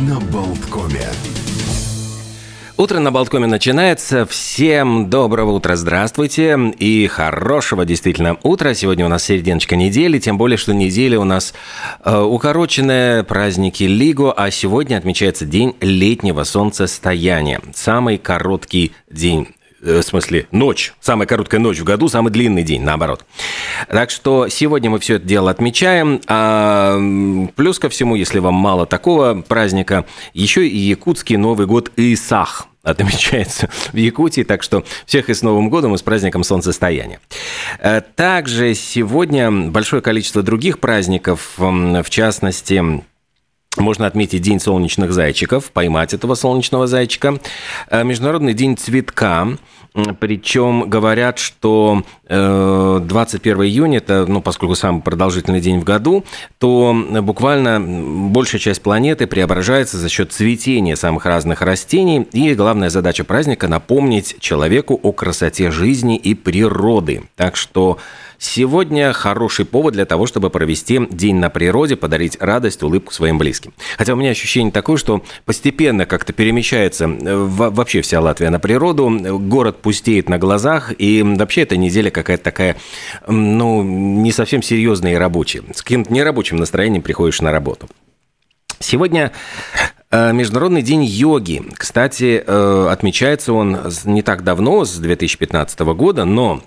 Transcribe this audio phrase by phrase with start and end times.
[0.00, 1.06] на Болткоме.
[2.76, 4.26] Утро на Болткоме начинается.
[4.26, 8.74] Всем доброго утра, здравствуйте и хорошего действительно утра.
[8.74, 11.54] Сегодня у нас серединочка недели, тем более, что неделя у нас
[12.04, 17.60] э, укороченная, праздники Лиго, а сегодня отмечается день летнего солнцестояния.
[17.72, 19.48] Самый короткий день
[19.84, 23.24] в смысле, ночь, самая короткая ночь в году, самый длинный день, наоборот.
[23.88, 26.20] Так что сегодня мы все это дело отмечаем.
[26.26, 26.98] А
[27.54, 33.70] плюс ко всему, если вам мало такого праздника, еще и якутский Новый год Исах отмечается
[33.92, 37.18] в Якутии, так что всех и с Новым годом, и с праздником солнцестояния.
[37.78, 43.02] Э, также сегодня большое количество других праздников, в частности,
[43.76, 47.38] можно отметить День солнечных зайчиков, поймать этого солнечного зайчика.
[47.90, 49.48] Э, Международный день цветка.
[50.18, 56.24] Причем говорят, что 21 э, июня, это, ну, поскольку самый продолжительный день в году,
[56.58, 56.92] то
[57.22, 62.26] буквально большая часть планеты преображается за счет цветения самых разных растений.
[62.32, 67.22] И главная задача праздника– напомнить человеку о красоте жизни и природы.
[67.36, 67.98] Так что
[68.44, 73.72] Сегодня хороший повод для того, чтобы провести день на природе, подарить радость, улыбку своим близким.
[73.96, 79.08] Хотя у меня ощущение такое, что постепенно как-то перемещается э, вообще вся Латвия на природу,
[79.40, 82.76] город пустеет на глазах, и вообще эта неделя какая-то такая,
[83.26, 85.62] ну, не совсем серьезная и рабочая.
[85.74, 87.88] С каким-то нерабочим настроением приходишь на работу.
[88.78, 89.32] Сегодня
[90.10, 91.62] э, Международный день йоги.
[91.78, 96.62] Кстати, э, отмечается он не так давно, с 2015 года, но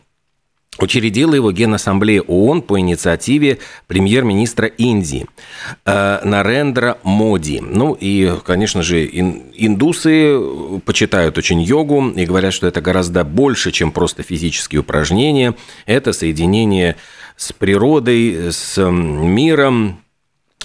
[0.79, 5.25] Учредила его Генассамблея ООН по инициативе премьер-министра Индии
[5.85, 7.59] э, Нарендра Моди.
[7.61, 10.39] Ну и, конечно же, индусы
[10.85, 15.55] почитают очень йогу и говорят, что это гораздо больше, чем просто физические упражнения.
[15.85, 16.95] Это соединение
[17.35, 19.99] с природой, с миром,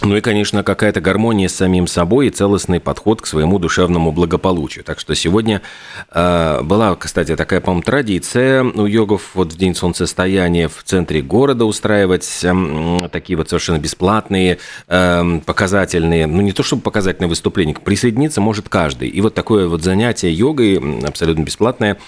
[0.05, 4.85] ну и, конечно, какая-то гармония с самим собой и целостный подход к своему душевному благополучию.
[4.85, 5.63] Так что сегодня
[6.11, 11.65] э, была, кстати, такая, по-моему, традиция у йогов вот в день солнцестояния в центре города
[11.65, 18.41] устраивать э, такие вот совершенно бесплатные, э, показательные, ну не то чтобы показательные выступления, присоединиться
[18.41, 19.09] может каждый.
[19.09, 21.99] И вот такое вот занятие йогой абсолютно бесплатное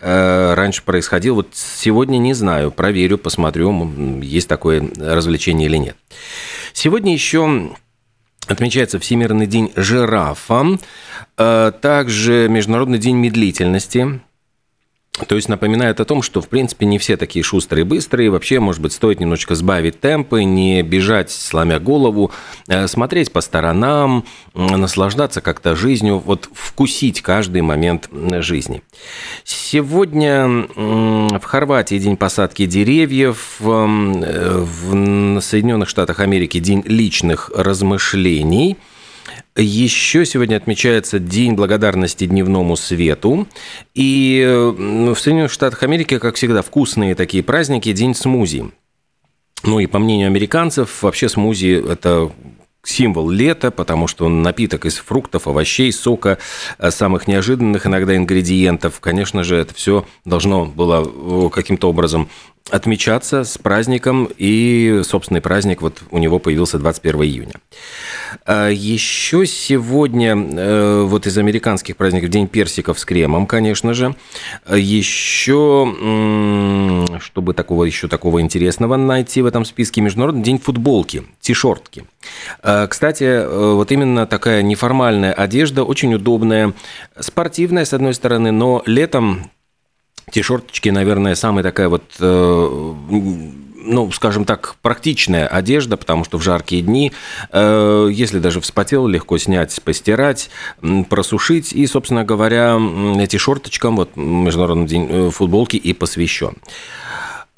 [0.00, 1.36] э, раньше происходило.
[1.36, 5.96] Вот сегодня не знаю, проверю, посмотрю, есть такое развлечение или нет.
[6.82, 7.76] Сегодня еще
[8.46, 10.78] отмечается Всемирный день жирафа,
[11.36, 14.22] э, также Международный день медлительности.
[15.26, 18.30] То есть напоминает о том, что, в принципе, не все такие шустрые и быстрые.
[18.30, 22.30] Вообще, может быть, стоит немножечко сбавить темпы, не бежать, сломя голову,
[22.68, 28.82] э, смотреть по сторонам, наслаждаться как-то жизнью, вот вкусить каждый момент жизни.
[29.44, 38.78] Сегодня в Хорватии день посадки деревьев, э, в Соединенных Штатах Америки день личных размышлений–
[39.56, 43.46] еще сегодня отмечается День благодарности дневному свету.
[43.94, 48.70] И в Соединенных Штатах Америки, как всегда, вкусные такие праздники, День смузи.
[49.62, 52.32] Ну и по мнению американцев, вообще смузи– это
[52.82, 56.38] символ лета, потому что он напиток из фруктов, овощей, сока,
[56.78, 59.00] э, самых неожиданных иногда ингредиентов.
[59.00, 62.30] Конечно же, это все должно было э, каким-то образом
[62.70, 67.54] отмечаться с праздником, и собственный праздник вот у него появился 21 июня.
[68.46, 74.14] А еще сегодня, э, вот из американских праздников, День персиков с кремом, конечно же.
[74.70, 75.94] Еще,
[77.20, 82.04] чтобы такого еще такого интересного найти в этом списке, Международный день футболки, тишортки.
[82.62, 86.72] А, кстати, э, вот именно такая неформальная одежда, очень удобная,
[87.18, 89.50] спортивная, с одной стороны, но летом
[90.30, 92.94] Ти-шорточки, наверное, самая такая вот, э,
[93.82, 97.12] ну, скажем так, практичная одежда, потому что в жаркие дни,
[97.50, 100.50] э, если даже вспотел, легко снять, постирать,
[101.08, 101.72] просушить.
[101.72, 102.78] И, собственно говоря,
[103.18, 106.56] эти шорточкам, вот Международный день э, футболки и посвящен.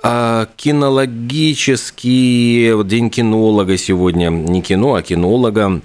[0.04, 5.80] А кинологический, вот день кинолога сегодня, не кино, а кинолога,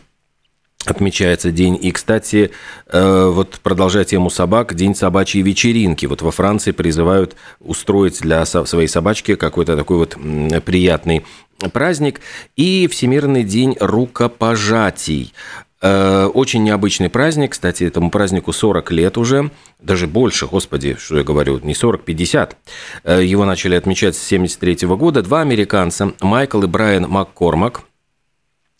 [0.89, 1.77] отмечается день.
[1.81, 2.51] И, кстати,
[2.87, 6.05] э, вот продолжая тему собак, день собачьей вечеринки.
[6.05, 10.17] Вот во Франции призывают устроить для своей собачки какой-то такой вот
[10.65, 11.25] приятный
[11.73, 12.21] праздник.
[12.55, 15.33] И Всемирный день рукопожатий.
[15.79, 21.23] Э, очень необычный праздник, кстати, этому празднику 40 лет уже, даже больше, господи, что я
[21.23, 22.57] говорю, не 40, 50.
[23.03, 27.81] Э, его начали отмечать с 73 года два американца, Майкл и Брайан Маккормак–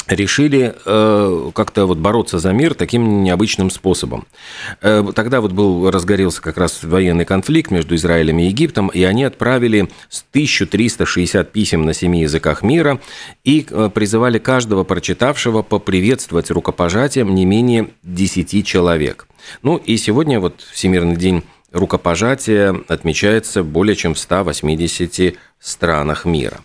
[0.08, 4.26] решили э, как-то вот бороться за мир таким необычным способом.
[4.82, 9.24] Э, тогда вот был, разгорелся как раз военный конфликт между Израилем и Египтом, и они
[9.24, 9.90] отправили
[10.32, 13.00] 1360 писем на семи языках мира
[13.44, 19.28] и э, призывали каждого прочитавшего поприветствовать рукопожатием не менее 10 человек.
[19.62, 26.60] Ну и сегодня вот Всемирный день рукопожатия отмечается более чем в 180 странах мира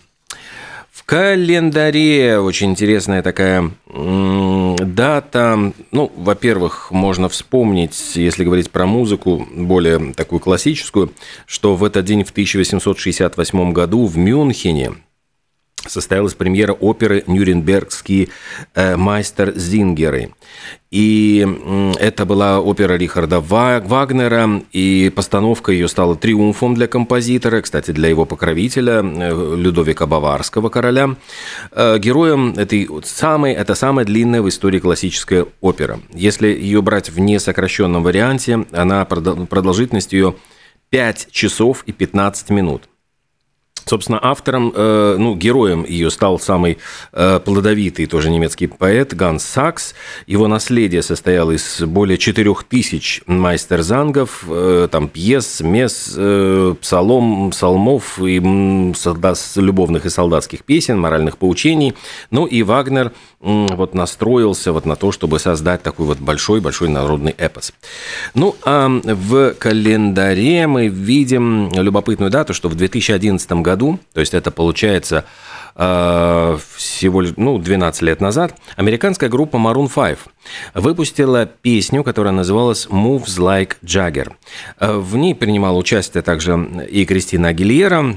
[1.05, 5.73] календаре очень интересная такая дата.
[5.91, 11.13] Ну, во-первых, можно вспомнить, если говорить про музыку, более такую классическую,
[11.47, 14.93] что в этот день в 1868 году в Мюнхене
[15.87, 18.29] состоялась премьера оперы «Нюрнбергские
[18.75, 20.33] э, майстер Зингеры».
[20.91, 21.47] И
[21.99, 28.27] это была опера Рихарда Вагнера, и постановка ее стала триумфом для композитора, кстати, для его
[28.27, 31.17] покровителя э, Людовика Баварского короля.
[31.71, 36.01] Э, героем этой самой, это самая длинная в истории классическая опера.
[36.13, 40.35] Если ее брать в несокращенном варианте, она продолжительность ее
[40.91, 42.83] 5 часов и 15 минут.
[43.85, 46.79] Собственно, автором, э, ну, героем ее стал самый
[47.13, 49.95] э, плодовитый тоже немецкий поэт Ганс Сакс.
[50.27, 56.19] Его наследие состояло из более четырех тысяч майстерзангов, э, там пьес, мес,
[56.81, 58.39] псалом, псалмов и
[59.57, 61.95] любовных и солдатских песен, моральных поучений.
[62.31, 67.73] Ну и Вагнер вот настроился вот на то, чтобы создать такой вот большой-большой народный эпос.
[68.35, 74.35] Ну, а в календаре мы видим любопытную дату, что в 2011 году году, то есть
[74.35, 75.25] это получается
[75.75, 80.19] э, всего ну, 12 лет назад, американская группа Maroon 5
[80.75, 84.33] выпустила песню, которая называлась «Moves Like Jagger».
[84.79, 88.17] Э, в ней принимала участие также и Кристина Агильера,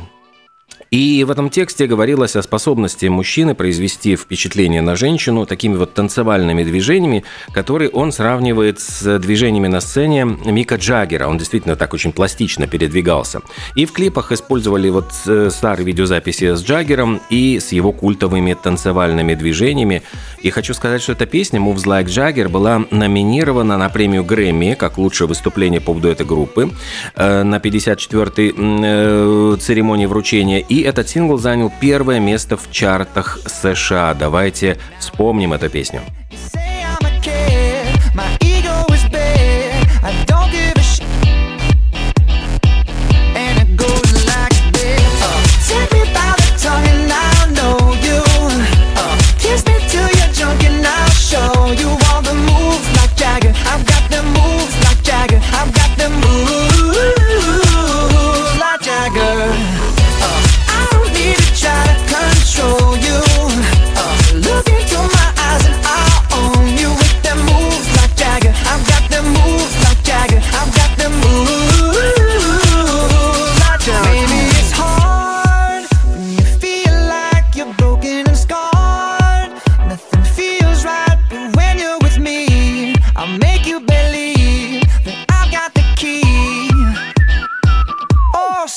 [0.95, 6.63] и в этом тексте говорилось о способности мужчины произвести впечатление на женщину такими вот танцевальными
[6.63, 11.27] движениями, которые он сравнивает с движениями на сцене Мика Джаггера.
[11.27, 13.41] Он действительно так очень пластично передвигался.
[13.75, 19.35] И в клипах использовали вот э, старые видеозаписи с Джаггером и с его культовыми танцевальными
[19.35, 20.01] движениями.
[20.43, 24.97] И хочу сказать, что эта песня «Moves Like Jagger» была номинирована на премию Грэмми как
[24.97, 26.71] лучшее выступление поп-дуэта группы
[27.15, 30.59] э, на 54-й э, церемонии вручения.
[30.59, 34.13] И этот сингл занял первое место в чартах США.
[34.13, 36.01] Давайте вспомним эту песню.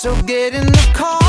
[0.09, 1.28] So get in the car.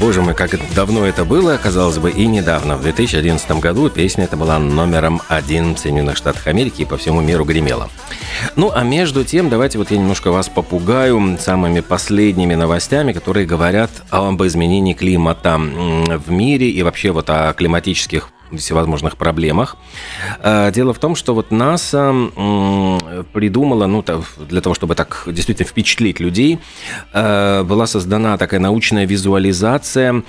[0.00, 2.76] Боже мой, как давно это было, казалось бы, и недавно.
[2.76, 7.20] В 2011 году песня эта была номером один в Соединенных Штатах Америки и по всему
[7.20, 7.90] миру гремела.
[8.56, 13.90] Ну, а между тем, давайте вот я немножко вас попугаю самыми последними новостями, которые говорят
[14.10, 19.76] об изменении климата в мире и вообще вот о климатических всевозможных проблемах.
[20.40, 22.14] А, дело в том, что вот НАСА
[23.32, 24.04] придумала, ну,
[24.38, 26.58] для того, чтобы так действительно впечатлить людей,
[27.12, 30.22] а, была создана такая научная визуализация,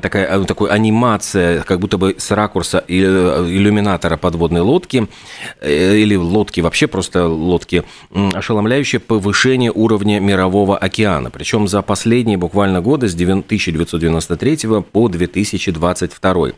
[0.00, 5.08] такая, а, такой анимация, как будто бы с ракурса иллюминатора подводной лодки,
[5.60, 11.30] э, или лодки, вообще просто лодки, ошеломляющее повышение уровня мирового океана.
[11.30, 16.52] Причем за последние буквально годы с 1993 по 2022.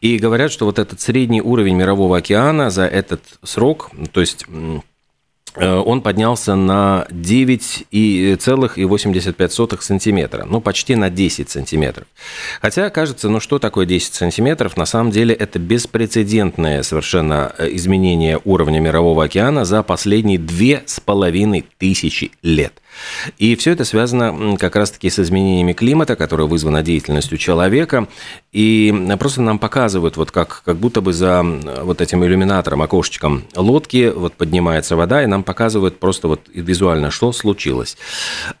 [0.00, 4.46] И говорят, что вот этот средний уровень мирового океана за этот срок, то есть
[5.56, 12.08] Э, он поднялся на 9,85 сантиметра, ну, почти на 10 сантиметров.
[12.60, 14.76] Хотя, кажется, ну, что такое 10 сантиметров?
[14.76, 21.00] На самом деле, это беспрецедентное совершенно э, изменение уровня Мирового океана за последние две с
[21.00, 22.74] половиной тысячи лет.
[23.38, 28.08] И все это связано как раз-таки с изменениями климата, которые вызваны деятельностью человека.
[28.52, 34.12] И просто нам показывают, вот как, как будто бы за вот этим иллюминатором, окошечком лодки
[34.14, 37.96] вот поднимается вода, и нам показывают просто вот визуально, что случилось.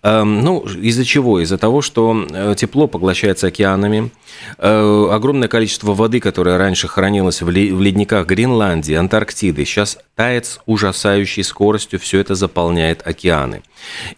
[0.02, 1.40] Эм, ну, из-за чего?
[1.40, 4.10] Из-за того, что э, тепло поглощается океанами,
[4.58, 11.44] э, огромное количество воды, которое раньше хранилось в ледниках Гренландии, Антарктиды, сейчас тает с ужасающей
[11.44, 13.62] скоростью, все это заполняет океаны.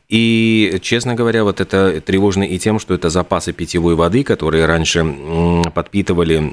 [0.09, 5.05] И, честно говоря, вот это тревожно и тем, что это запасы питьевой воды, которые раньше
[5.75, 6.53] подпитывали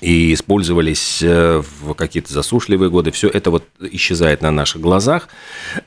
[0.00, 3.10] и использовались э, в какие-то засушливые годы.
[3.10, 5.28] Все это вот исчезает на наших глазах.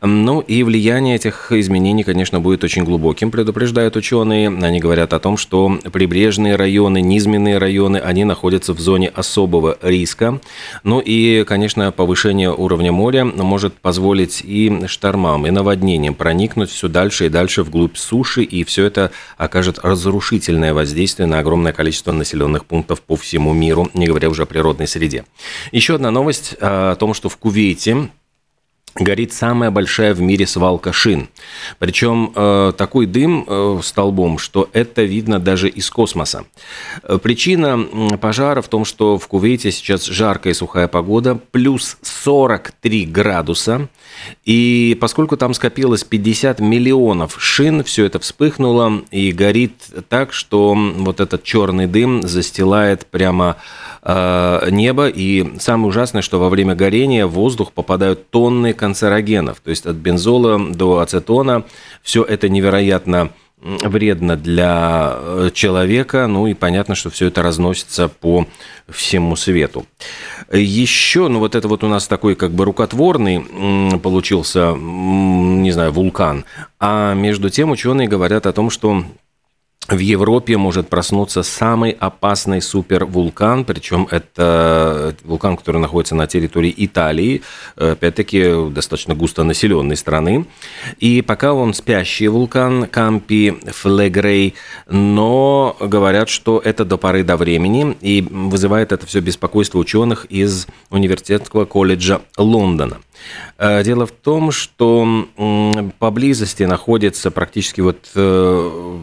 [0.02, 4.50] Ну и влияние этих изменений, конечно, будет очень глубоким, предупреждают ученые.
[4.50, 10.40] Они говорят о том, что прибрежные районы, низменные районы, они находятся в зоне особого риска.
[10.84, 17.28] Ну и, конечно, повышение уровня моря может позволить и штормам, и наводнениям проникнуть все дальше
[17.28, 23.02] и дальше вглубь суши, и все это окажет разрушительное воздействие на огромное количество населенных пунктов
[23.02, 25.26] по всему миру не говоря уже о природной среде.
[25.72, 28.10] Еще одна новость а, о том, что в Кувейте
[28.96, 31.30] горит самая большая в мире свалка шин.
[31.80, 36.46] Причем э, такой дым э, столбом, что это видно даже из космоса.
[37.02, 43.06] Э, причина пожара в том, что в Кувейте сейчас жаркая и сухая погода, плюс 43
[43.06, 43.90] градуса.
[44.46, 49.74] И поскольку там скопилось 50 миллионов шин, все это вспыхнуло и горит
[50.10, 53.58] так, что вот этот черный дым застилает прямо
[54.06, 55.08] Э, небо.
[55.08, 59.62] И самое ужасное, что во время горения в воздух попадают тонны канцерогенов.
[59.62, 61.64] То есть от бензола до ацетона.
[62.02, 63.30] Все это невероятно
[63.64, 68.46] вредно для э, человека, ну и понятно, что все это разносится по
[68.90, 69.86] всему свету.
[70.52, 76.44] Еще, ну вот это вот у нас такой как бы рукотворный получился, не знаю, вулкан,
[76.78, 79.06] а между тем ученые говорят о том, что
[79.90, 87.42] в Европе может проснуться самый опасный супервулкан, причем это вулкан, который находится на территории Италии,
[87.76, 90.46] опять-таки достаточно густонаселенной страны.
[91.00, 94.56] И пока он спящий вулкан Кампи Флегрей,
[94.88, 100.68] но говорят, что это до поры до времени, и вызывает это все беспокойство ученых из
[100.90, 103.00] Университетского колледжа Лондона.
[103.58, 105.28] Э, дело в том, что
[106.00, 109.00] поблизости находится практически вот э,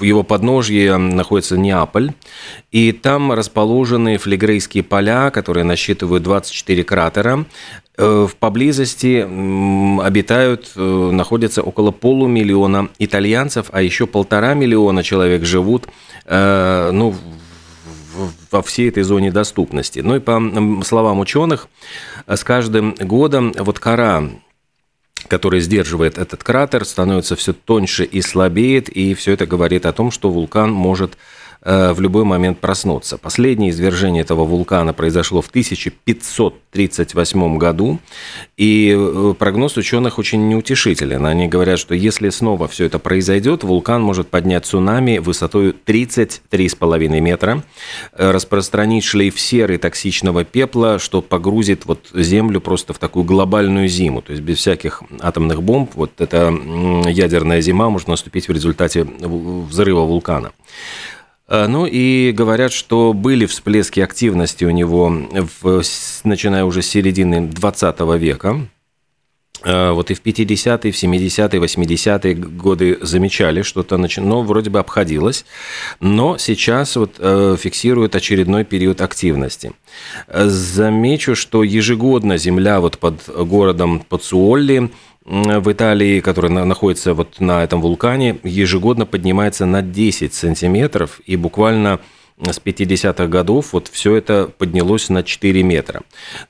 [0.00, 2.12] в его подножье находится Неаполь,
[2.72, 7.44] и там расположены флегрейские поля, которые насчитывают 24 кратера.
[7.98, 9.20] Э, в поблизости
[10.02, 15.86] обитают, э, находятся около полумиллиона итальянцев, а еще полтора миллиона человек живут
[16.24, 17.14] э, ну,
[18.50, 20.00] во всей этой зоне доступности.
[20.00, 20.40] Ну и по
[20.82, 21.68] словам ученых,
[22.26, 24.30] с каждым годом вот кора
[25.30, 30.10] который сдерживает этот кратер, становится все тоньше и слабеет, и все это говорит о том,
[30.10, 31.16] что вулкан может
[31.62, 33.18] в любой момент проснуться.
[33.18, 37.98] Последнее извержение этого вулкана произошло в 1538 году,
[38.56, 41.26] и э, прогноз ученых очень неутешителен.
[41.26, 47.62] Они говорят, что если снова все это произойдет, вулкан может поднять цунами высотой 33,5 метра,
[48.12, 54.22] э, распространить шлейф серы токсичного пепла, что погрузит вот Землю просто в такую глобальную зиму,
[54.22, 55.90] то есть без всяких атомных бомб.
[55.94, 56.54] Вот эта
[57.06, 60.52] ядерная зима может наступить в результате взрыва вулкана.
[61.50, 65.12] Э, ну и говорят, что были всплески активности у него,
[65.62, 65.82] в,
[66.24, 68.68] начиная уже с середины 20 века.
[69.62, 75.44] Э, вот и в 50-е, в 70-е, 80-е годы замечали что-то, но вроде бы обходилось.
[76.00, 79.72] Но сейчас вот э, фиксируют очередной период активности.
[80.32, 84.90] Замечу, что ежегодно земля вот под городом Пацуолли
[85.24, 92.00] в Италии, который находится вот на этом вулкане, ежегодно поднимается на 10 сантиметров, и буквально
[92.40, 96.02] с 50-х годов вот все это поднялось на 4 метра.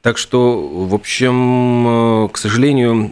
[0.03, 3.11] Так что, в общем, к сожалению,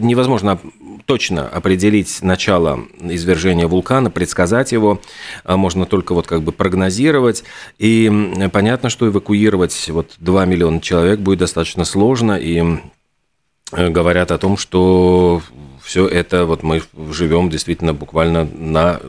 [0.00, 0.58] невозможно
[1.04, 5.00] точно определить начало извержения вулкана, предсказать его,
[5.44, 7.44] а можно только вот как бы прогнозировать.
[7.78, 8.10] И
[8.52, 12.95] понятно, что эвакуировать вот 2 миллиона человек будет достаточно сложно, и Э,
[13.72, 15.42] говорят о том, что
[15.82, 19.00] все это вот мы живем действительно буквально на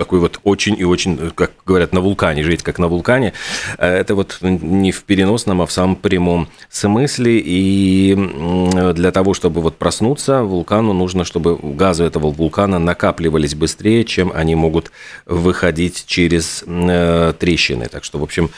[0.00, 3.34] такой вот очень и очень, как говорят, на вулкане, жить как на вулкане.
[3.76, 7.38] Это вот не в переносном, а в самом прямом смысле.
[7.44, 8.14] И
[8.94, 14.54] для того, чтобы вот проснуться, вулкану нужно, чтобы газы этого вулкана накапливались быстрее, чем они
[14.54, 14.90] могут
[15.26, 17.86] выходить через э, трещины.
[17.86, 18.48] Так что, в общем,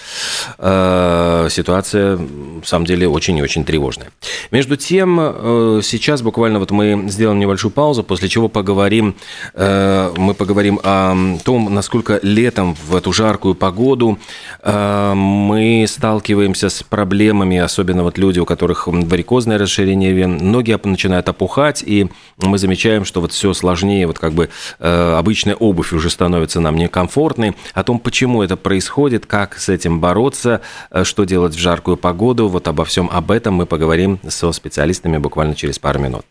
[0.59, 4.13] э, ситуация, в самом деле, очень и очень тревожная.
[4.53, 9.17] Между тем, э, сейчас буквально вот мы сделаем небольшую паузу, после чего поговорим,
[9.55, 14.19] э, мы поговорим о том, насколько летом в эту жаркую погоду
[14.63, 21.29] э, мы сталкиваемся с проблемами, особенно вот люди, у которых варикозное расширение вен, ноги начинают
[21.29, 22.09] опухать, и
[22.39, 24.49] мы замечаем, что вот все сложнее, вот как бы
[24.79, 27.55] э, обычная обувь уже становится нам некомфортной.
[27.75, 30.61] О том, почему это происходит, как с этим бороться,
[30.91, 35.19] э, что делать в жаркую погоду, вот обо всем об этом мы поговорим со специалистами
[35.19, 36.25] буквально через пару минут.